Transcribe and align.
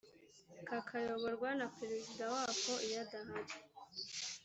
kakayoborwa 0.67 1.49
na 1.59 1.67
perezida 1.77 2.23
wako 2.33 2.71
iyo 2.87 2.97
adahari 3.05 3.53